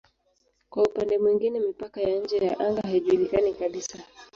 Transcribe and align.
Kwa 0.69 0.83
upande 0.83 1.17
mwingine 1.17 1.59
mipaka 1.59 2.01
ya 2.01 2.19
nje 2.19 2.37
ya 2.37 2.59
anga 2.59 2.81
haijulikani 2.81 3.53
kabisa. 3.53 3.99